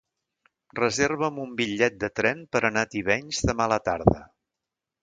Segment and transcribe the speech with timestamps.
[0.79, 4.19] Reserva'm un bitllet de tren per anar a Tivenys demà a la tarda.